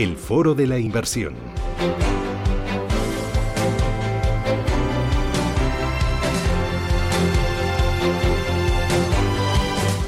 [0.00, 1.34] El Foro de la Inversión.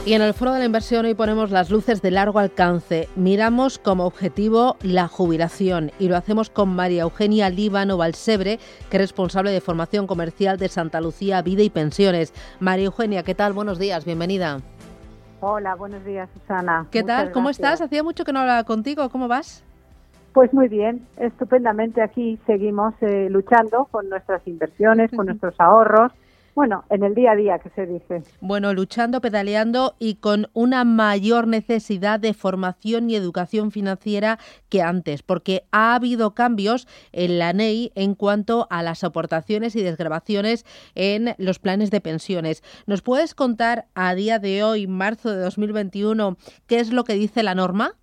[0.07, 3.11] Y en el foro de la inversión hoy ponemos las luces de largo alcance.
[3.17, 9.03] Miramos como objetivo la jubilación y lo hacemos con María Eugenia Líbano Valsebre, que es
[9.03, 12.33] responsable de formación comercial de Santa Lucía Vida y Pensiones.
[12.61, 13.53] María Eugenia, ¿qué tal?
[13.53, 14.61] Buenos días, bienvenida.
[15.41, 16.87] Hola, buenos días, Susana.
[16.91, 17.31] ¿Qué tal?
[17.31, 17.83] ¿Cómo estás?
[17.83, 19.11] Hacía mucho que no hablaba contigo.
[19.11, 19.63] ¿Cómo vas?
[20.33, 22.03] Pues muy bien, estupendamente.
[22.03, 26.13] Aquí seguimos eh, luchando con nuestras inversiones, con nuestros ahorros
[26.55, 28.23] bueno, en el día a día, que se dice.
[28.41, 35.23] Bueno, luchando, pedaleando y con una mayor necesidad de formación y educación financiera que antes,
[35.23, 41.35] porque ha habido cambios en la NEI en cuanto a las aportaciones y desgrabaciones en
[41.39, 42.63] los planes de pensiones.
[42.87, 46.37] ¿Nos puedes contar a día de hoy, marzo de 2021,
[46.67, 47.95] qué es lo que dice la norma?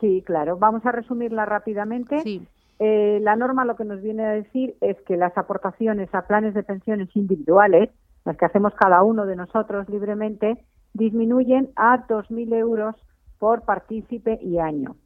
[0.00, 0.56] Sí, claro.
[0.56, 2.20] Vamos a resumirla rápidamente.
[2.20, 2.46] Sí.
[2.78, 6.54] Eh, la norma lo que nos viene a decir es que las aportaciones a planes
[6.54, 7.90] de pensiones individuales,
[8.24, 12.94] las que hacemos cada uno de nosotros libremente, disminuyen a 2.000 euros
[13.38, 14.96] por partícipe y año.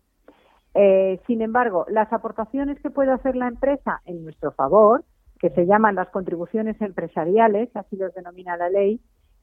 [0.74, 5.04] Eh, sin embargo, las aportaciones que puede hacer la empresa en nuestro favor,
[5.38, 9.00] que se llaman las contribuciones empresariales, así los denomina la ley,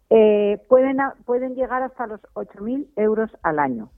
[0.10, 3.90] eh, pueden, pueden llegar hasta los 8.000 euros al año.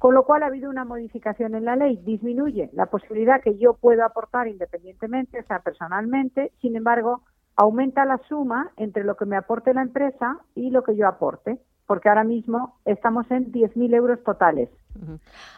[0.00, 1.98] Con lo cual ha habido una modificación en la ley.
[2.02, 6.52] Disminuye la posibilidad que yo pueda aportar independientemente, o sea, personalmente.
[6.62, 7.20] Sin embargo,
[7.54, 11.58] aumenta la suma entre lo que me aporte la empresa y lo que yo aporte.
[11.86, 14.70] Porque ahora mismo estamos en 10.000 euros totales.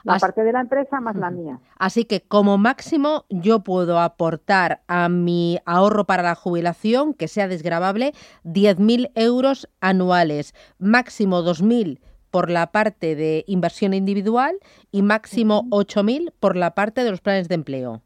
[0.03, 1.61] La parte de la empresa más la mía.
[1.78, 7.47] Así que como máximo yo puedo aportar a mi ahorro para la jubilación, que sea
[7.47, 8.12] desgravable,
[8.43, 10.53] 10.000 euros anuales.
[10.81, 12.00] Máximo 2.000
[12.32, 14.56] por la parte de inversión individual
[14.91, 18.00] y máximo 8.000 por la parte de los planes de empleo.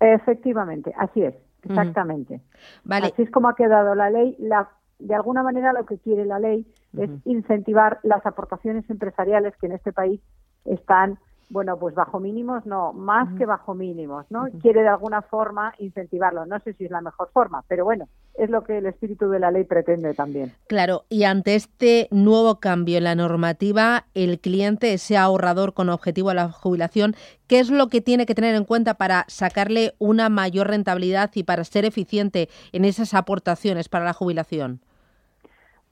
[0.00, 2.40] Efectivamente, así es, exactamente.
[2.84, 3.08] Vale.
[3.08, 4.34] Así es como ha quedado la ley.
[4.38, 6.66] La, de alguna manera lo que quiere la ley
[6.96, 10.20] es incentivar las aportaciones empresariales que en este país
[10.64, 11.18] están
[11.50, 14.46] bueno, pues bajo mínimos no, más que bajo mínimos, ¿no?
[14.62, 16.46] Quiere de alguna forma incentivarlo.
[16.46, 19.40] No sé si es la mejor forma, pero bueno, es lo que el espíritu de
[19.40, 20.52] la ley pretende también.
[20.68, 26.30] Claro, y ante este nuevo cambio en la normativa, el cliente, ese ahorrador con objetivo
[26.30, 27.16] a la jubilación,
[27.48, 31.42] ¿qué es lo que tiene que tener en cuenta para sacarle una mayor rentabilidad y
[31.42, 34.80] para ser eficiente en esas aportaciones para la jubilación?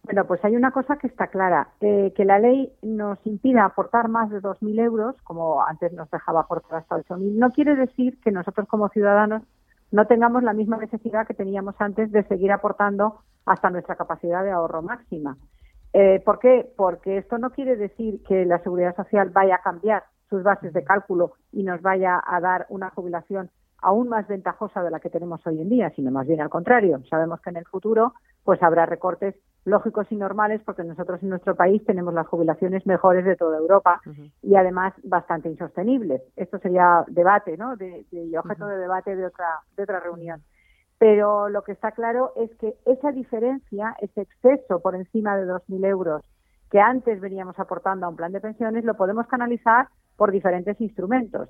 [0.09, 4.31] Bueno, pues hay una cosa que está clara, que la ley nos impida aportar más
[4.31, 8.67] de 2.000 euros, como antes nos dejaba aportar hasta 8.000, no quiere decir que nosotros
[8.69, 9.43] como ciudadanos
[9.91, 14.51] no tengamos la misma necesidad que teníamos antes de seguir aportando hasta nuestra capacidad de
[14.51, 15.37] ahorro máxima.
[15.93, 16.73] Eh, ¿Por qué?
[16.75, 20.85] Porque esto no quiere decir que la Seguridad Social vaya a cambiar sus bases de
[20.85, 23.51] cálculo y nos vaya a dar una jubilación
[23.83, 27.03] aún más ventajosa de la que tenemos hoy en día, sino más bien al contrario.
[27.11, 29.35] Sabemos que en el futuro pues habrá recortes
[29.69, 34.01] lógicos y normales porque nosotros en nuestro país tenemos las jubilaciones mejores de toda Europa
[34.43, 36.23] y además bastante insostenibles.
[36.37, 37.77] Esto sería debate, ¿no?
[37.77, 38.05] De,
[38.39, 40.43] objeto de debate de otra de otra reunión.
[40.99, 45.87] Pero lo que está claro es que esa diferencia, ese exceso por encima de 2.000
[45.87, 46.23] euros
[46.71, 51.49] que antes veníamos aportando a un plan de pensiones, lo podemos canalizar por diferentes instrumentos.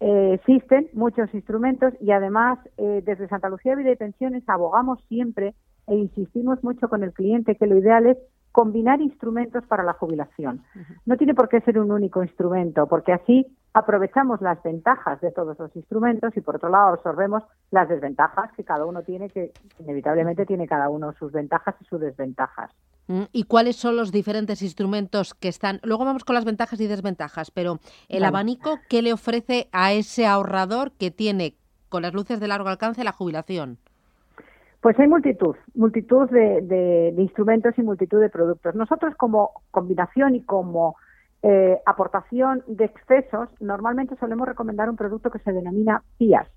[0.00, 5.54] Eh, existen muchos instrumentos y además eh, desde Santa Lucía Vida y Pensiones abogamos siempre
[5.88, 8.18] e insistimos mucho con el cliente que lo ideal es
[8.52, 10.64] combinar instrumentos para la jubilación.
[11.06, 15.58] No tiene por qué ser un único instrumento, porque así aprovechamos las ventajas de todos
[15.58, 20.46] los instrumentos y por otro lado absorbemos las desventajas que cada uno tiene, que inevitablemente
[20.46, 22.72] tiene cada uno sus ventajas y sus desventajas.
[23.06, 25.80] Mm, ¿Y cuáles son los diferentes instrumentos que están?
[25.82, 30.26] Luego vamos con las ventajas y desventajas, pero el abanico, ¿qué le ofrece a ese
[30.26, 31.54] ahorrador que tiene
[31.88, 33.78] con las luces de largo alcance la jubilación?
[34.80, 38.74] Pues hay multitud, multitud de, instrumentos y multitud de productos.
[38.74, 40.96] Nosotros como combinación y como
[41.42, 46.48] eh, aportación de excesos, normalmente solemos recomendar un producto que se denomina PIAS,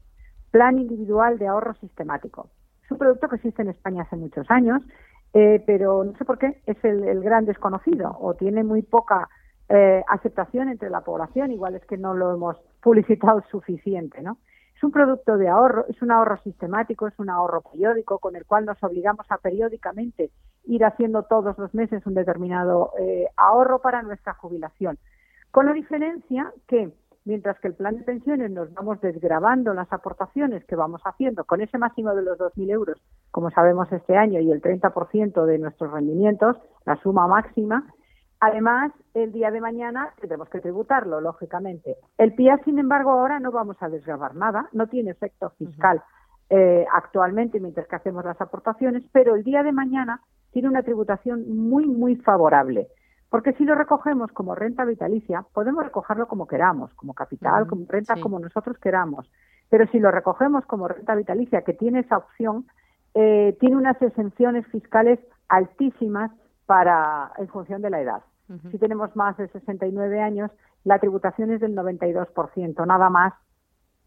[0.52, 2.50] Plan Individual de Ahorro Sistemático.
[2.84, 4.84] Es un producto que existe en España hace muchos años
[5.34, 9.30] eh, pero no sé por qué es el, gran desconocido o tiene muy poca
[9.70, 14.38] eh, aceptación entre la población, igual es que no lo hemos publicitado suficiente, ¿no?
[14.82, 18.48] Es un producto de ahorro, es un ahorro sistemático, es un ahorro periódico con el
[18.48, 20.32] cual nos obligamos a periódicamente
[20.64, 24.98] ir haciendo todos los meses un determinado eh, ahorro para nuestra jubilación.
[25.52, 26.92] Con la diferencia que
[27.26, 31.62] mientras que el plan de pensiones nos vamos desgrabando las aportaciones que vamos haciendo con
[31.62, 33.00] ese máximo de los 2.000 euros,
[33.30, 36.58] como sabemos este año, y el 30% de nuestros rendimientos,
[36.88, 37.86] la suma máxima,
[38.44, 41.98] Además, el día de mañana tendremos que tributarlo, lógicamente.
[42.18, 46.02] El PIA, sin embargo, ahora no vamos a desgrabar nada, no tiene efecto fiscal
[46.50, 50.22] eh, actualmente mientras que hacemos las aportaciones, pero el día de mañana
[50.52, 52.88] tiene una tributación muy, muy favorable.
[53.30, 58.16] Porque si lo recogemos como renta vitalicia, podemos recogerlo como queramos, como capital, como renta,
[58.20, 59.32] como nosotros queramos.
[59.70, 62.66] Pero si lo recogemos como renta vitalicia, que tiene esa opción,
[63.14, 66.32] eh, tiene unas exenciones fiscales altísimas
[66.66, 68.24] para en función de la edad.
[68.72, 70.52] Si tenemos más de 69 años,
[70.84, 73.34] la tributación es del 92%, nada más.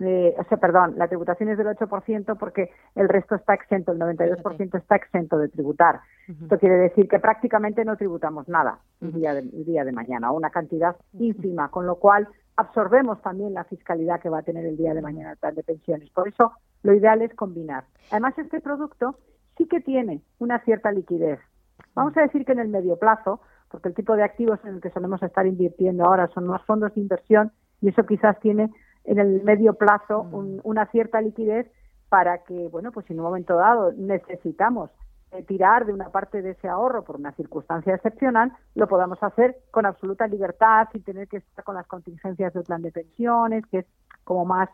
[0.00, 4.00] Eh, o sea, perdón, la tributación es del 8% porque el resto está exento, el
[4.00, 6.00] 92% está exento de tributar.
[6.28, 10.50] Esto quiere decir que prácticamente no tributamos nada el, día de, día de mañana, una
[10.50, 14.94] cantidad ínfima, con lo cual absorbemos también la fiscalidad que va a tener el día
[14.94, 16.10] de mañana el plan de pensiones.
[16.10, 16.52] Por eso,
[16.82, 17.84] lo ideal es combinar.
[18.10, 19.18] Además, este producto
[19.56, 21.38] sí que tiene una cierta liquidez.
[21.94, 24.80] Vamos a decir que en el medio plazo, porque el tipo de activos en el
[24.80, 28.70] que solemos estar invirtiendo ahora son más fondos de inversión y eso quizás tiene
[29.04, 30.60] en el medio plazo mm.
[30.62, 31.70] una cierta liquidez
[32.08, 34.90] para que, bueno, pues en un momento dado necesitamos
[35.32, 39.56] eh, tirar de una parte de ese ahorro por una circunstancia excepcional, lo podamos hacer
[39.72, 43.78] con absoluta libertad, sin tener que estar con las contingencias del plan de pensiones, que
[43.78, 43.86] es
[44.22, 44.68] como más,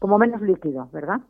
[0.00, 1.20] como menos líquido, ¿verdad?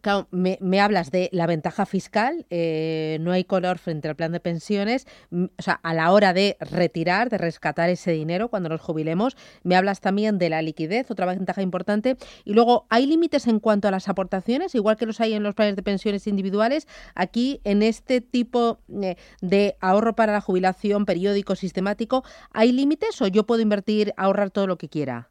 [0.00, 4.40] Claro, me, hablas de la ventaja fiscal, eh, no hay color frente al plan de
[4.40, 9.36] pensiones, o sea, a la hora de retirar, de rescatar ese dinero cuando nos jubilemos,
[9.62, 12.16] me hablas también de la liquidez, otra ventaja importante,
[12.46, 15.54] y luego, ¿hay límites en cuanto a las aportaciones, igual que los hay en los
[15.54, 16.88] planes de pensiones individuales?
[17.14, 23.26] Aquí, en este tipo eh, de ahorro para la jubilación periódico, sistemático, ¿hay límites o
[23.26, 25.28] yo puedo invertir, ahorrar todo lo que quiera?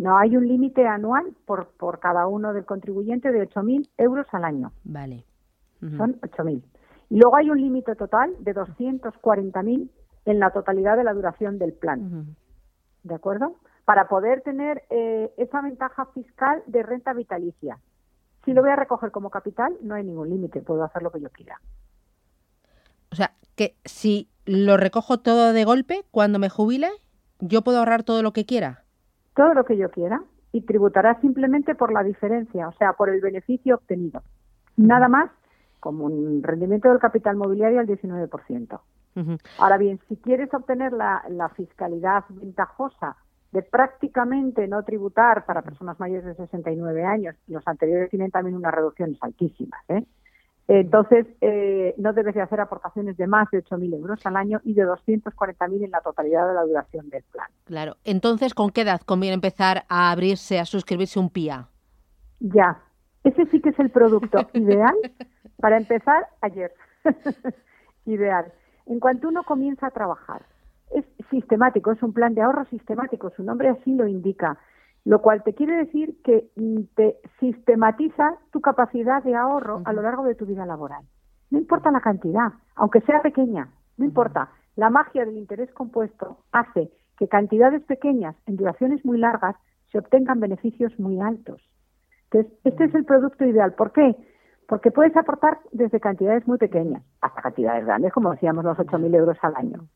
[0.00, 4.44] No hay un límite anual por, por cada uno del contribuyente de 8.000 euros al
[4.44, 4.72] año.
[4.82, 5.26] Vale.
[5.78, 6.62] Son 8.000.
[7.10, 9.90] Y luego hay un límite total de 240.000
[10.24, 12.34] en la totalidad de la duración del plan.
[13.02, 13.56] ¿De acuerdo?
[13.84, 17.78] Para poder tener eh, esa ventaja fiscal de renta vitalicia.
[18.46, 21.20] Si lo voy a recoger como capital, no hay ningún límite, puedo hacer lo que
[21.20, 21.60] yo quiera.
[23.12, 26.88] O sea, que si lo recojo todo de golpe, cuando me jubile,
[27.38, 28.84] yo puedo ahorrar todo lo que quiera
[29.34, 30.22] todo lo que yo quiera
[30.52, 34.22] y tributará simplemente por la diferencia, o sea, por el beneficio obtenido.
[34.76, 35.30] Nada más
[35.80, 38.80] como un rendimiento del capital mobiliario al 19%.
[39.58, 43.16] Ahora bien, si quieres obtener la, fiscalidad ventajosa
[43.52, 48.72] de prácticamente no tributar para personas mayores de 69 años, los anteriores tienen también unas
[48.72, 50.04] reducciones altísimas, ¿eh?
[50.72, 54.74] Entonces, eh, no debes de hacer aportaciones de más de 8.000 euros al año y
[54.74, 57.48] de 240.000 en la totalidad de la duración del plan.
[57.64, 57.96] Claro.
[58.04, 61.66] Entonces, ¿con qué edad conviene empezar a abrirse, a suscribirse un PIA?
[62.38, 62.80] Ya.
[63.24, 64.94] Ese sí que es el producto ideal
[65.56, 66.72] para empezar ayer.
[68.06, 68.52] ideal.
[68.86, 70.46] En cuanto uno comienza a trabajar,
[70.92, 74.56] es sistemático, es un plan de ahorro sistemático, su nombre así lo indica
[75.04, 76.50] lo cual te quiere decir que
[76.94, 81.04] te sistematiza tu capacidad de ahorro a lo largo de tu vida laboral.
[81.50, 84.50] No importa la cantidad, aunque sea pequeña, no importa.
[84.76, 89.56] La magia del interés compuesto hace que cantidades pequeñas en duraciones muy largas
[89.90, 91.60] se obtengan beneficios muy altos.
[92.30, 93.74] Entonces, este es el producto ideal.
[93.74, 94.14] ¿Por qué?
[94.68, 99.36] Porque puedes aportar desde cantidades muy pequeñas hasta cantidades grandes, como decíamos, los 8.000 euros
[99.42, 99.88] al año.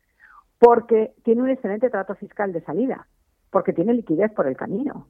[0.59, 3.07] Porque tiene un excelente trato fiscal de salida
[3.55, 5.07] porque tiene liquidez por el camino.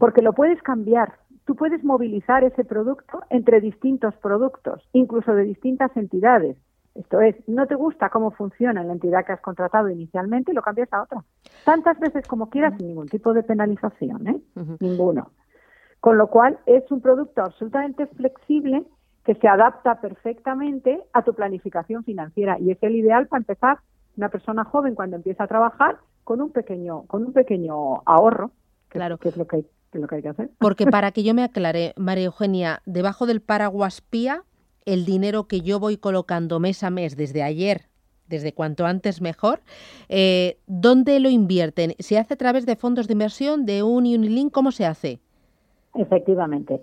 [0.00, 1.20] Porque lo puedes cambiar.
[1.44, 6.56] Tú puedes movilizar ese producto entre distintos productos, incluso de distintas entidades.
[6.96, 10.92] Esto es, no te gusta cómo funciona la entidad que has contratado inicialmente, lo cambias
[10.92, 11.22] a otra.
[11.64, 14.40] Tantas veces como quieras, sin ningún tipo de penalización, ¿eh?
[14.80, 15.30] Ninguno.
[16.00, 18.84] Con lo cual, es un producto absolutamente flexible
[19.24, 23.78] que se adapta perfectamente a tu planificación financiera y es el ideal para empezar
[24.16, 28.50] una persona joven cuando empieza a trabajar con un pequeño, con un pequeño ahorro,
[28.90, 29.16] que, claro.
[29.16, 30.50] que es lo que, hay, lo que hay que hacer.
[30.58, 34.42] Porque para que yo me aclare, María Eugenia, debajo del paraguas PIA,
[34.86, 37.82] el dinero que yo voy colocando mes a mes desde ayer,
[38.26, 39.60] desde cuanto antes mejor,
[40.08, 41.94] eh, ¿dónde lo invierten?
[42.00, 44.52] ¿Se hace a través de fondos de inversión, de un Unilink?
[44.52, 45.20] ¿Cómo se hace?
[45.94, 46.80] Efectivamente.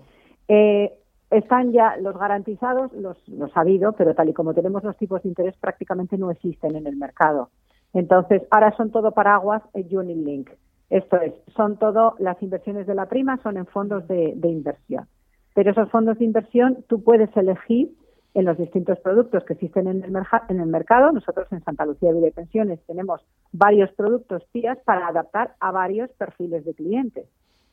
[0.48, 0.90] Eh,
[1.28, 5.22] están ya los garantizados, los, los ha habido, pero tal y como tenemos los tipos
[5.22, 7.50] de interés prácticamente no existen en el mercado.
[7.94, 10.50] Entonces, ahora son todo paraguas Unit Link.
[10.90, 15.06] Esto es, son todo, las inversiones de la prima son en fondos de, inversión.
[15.54, 17.92] Pero esos fondos de inversión tú puedes elegir
[18.34, 20.16] en los distintos productos que existen en el,
[20.48, 21.12] en el mercado.
[21.12, 26.10] Nosotros en Santa Lucía Vida y Pensiones tenemos varios productos PIAS para adaptar a varios
[26.12, 27.26] perfiles de clientes.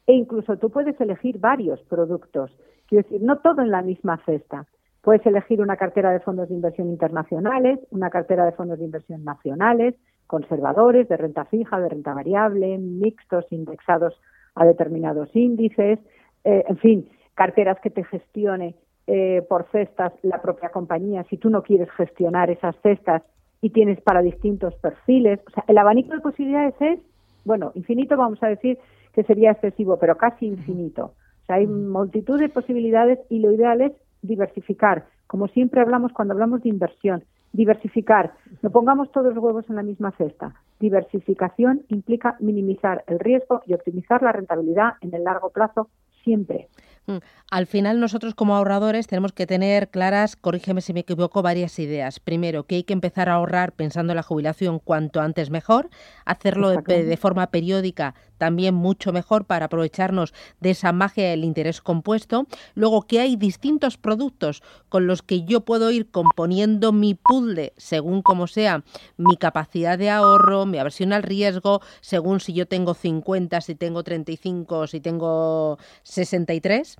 [0.05, 2.51] E incluso tú puedes elegir varios productos.
[2.87, 4.67] Quiero decir, no todo en la misma cesta.
[5.01, 9.23] Puedes elegir una cartera de fondos de inversión internacionales, una cartera de fondos de inversión
[9.23, 9.95] nacionales,
[10.31, 14.13] conservadores, de renta fija, de renta variable, mixtos, indexados
[14.55, 15.99] a determinados índices,
[16.45, 18.75] eh, en fin, carteras que te gestione
[19.07, 23.23] eh, por cestas la propia compañía si tú no quieres gestionar esas cestas
[23.61, 25.41] y tienes para distintos perfiles.
[25.47, 26.99] O sea, el abanico de posibilidades es,
[27.43, 28.77] bueno, infinito vamos a decir
[29.13, 31.11] que sería excesivo, pero casi infinito.
[31.43, 35.03] O sea, hay multitud de posibilidades y lo ideal es diversificar.
[35.27, 38.33] Como siempre hablamos cuando hablamos de inversión, Diversificar.
[38.61, 40.53] No pongamos todos los huevos en la misma cesta.
[40.79, 45.89] Diversificación implica minimizar el riesgo y optimizar la rentabilidad en el largo plazo
[46.23, 46.67] siempre.
[47.07, 47.17] Mm.
[47.49, 52.19] Al final nosotros como ahorradores tenemos que tener claras, corrígeme si me equivoco, varias ideas.
[52.19, 55.89] Primero, que hay que empezar a ahorrar pensando en la jubilación cuanto antes mejor,
[56.25, 62.47] hacerlo de, forma periódica también mucho mejor para aprovecharnos de esa magia del interés compuesto.
[62.73, 68.23] Luego, que hay distintos productos con los que yo puedo ir componiendo mi puzzle según
[68.23, 68.83] como sea
[69.15, 74.03] mi capacidad de ahorro, mi aversión al riesgo, según si yo tengo 50, si tengo
[74.03, 76.95] 35, si tengo 63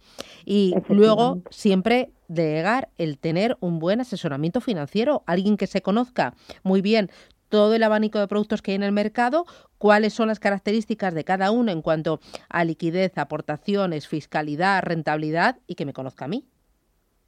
[0.46, 6.34] y luego siempre delegar el tener un buen asesoramiento financiero, alguien que se conozca
[6.64, 7.10] muy bien
[7.52, 9.46] todo el abanico de productos que hay en el mercado,
[9.78, 15.76] cuáles son las características de cada uno en cuanto a liquidez, aportaciones, fiscalidad, rentabilidad y
[15.76, 16.46] que me conozca a mí.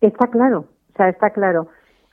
[0.02, 1.68] Está claro, o sea, está claro.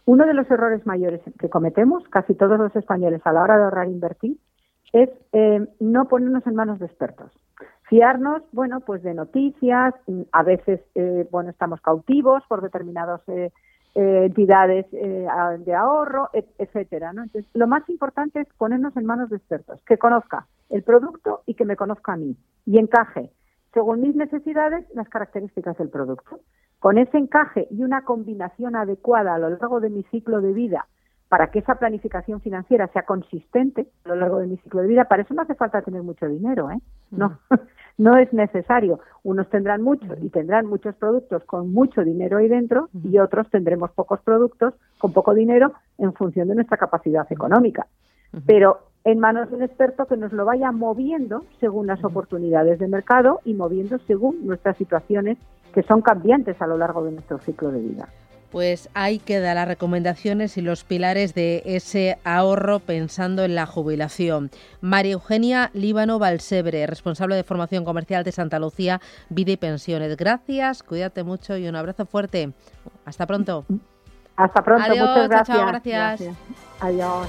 [0.05, 3.65] Uno de los errores mayores que cometemos, casi todos los españoles a la hora de
[3.65, 4.37] ahorrar e invertir,
[4.93, 7.31] es eh, no ponernos en manos de expertos.
[7.89, 9.95] Fiarnos, bueno, pues de noticias,
[10.33, 13.53] a veces, eh, bueno, estamos cautivos por determinadas eh,
[13.95, 17.23] eh, entidades de ahorro, etcétera, ¿no?
[17.25, 21.55] Entonces, lo más importante es ponernos en manos de expertos, que conozca el producto y
[21.55, 23.31] que me conozca a mí y encaje,
[23.73, 26.41] según mis necesidades, las características del producto.
[26.79, 30.87] Con ese encaje y una combinación adecuada a lo largo de mi ciclo de vida
[31.29, 35.05] para que esa planificación financiera sea consistente a lo largo de mi ciclo de vida,
[35.05, 36.79] para eso no hace falta tener mucho dinero, ¿eh?
[37.13, 37.39] No,
[38.01, 39.01] no es necesario.
[39.23, 43.91] Unos tendrán mucho y tendrán muchos productos con mucho dinero ahí dentro y otros tendremos
[43.91, 47.87] pocos productos con poco dinero en función de nuestra capacidad económica.
[48.47, 52.89] Pero en manos de un experto que nos lo vaya moviendo según las oportunidades de
[52.89, 55.37] mercado y moviendo según nuestras situaciones
[55.75, 58.09] que son cambiantes a lo largo de nuestro ciclo de vida.
[58.51, 64.51] Pues ahí quedan las recomendaciones y los pilares de ese ahorro pensando en la jubilación.
[64.81, 70.17] María Eugenia Líbano Balsebre, responsable de formación comercial de Santa Lucía, Vida y Pensiones.
[70.17, 72.53] Gracias, cuídate mucho y un abrazo fuerte.
[73.05, 73.65] Hasta pronto.
[74.37, 75.67] Hasta pronto, muchas gracias.
[75.67, 76.37] gracias.
[76.81, 77.29] Adiós.